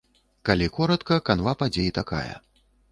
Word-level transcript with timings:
Калі 0.49 0.69
коратка, 0.79 1.21
канва 1.31 1.57
падзей 1.61 1.95
такая. 2.01 2.29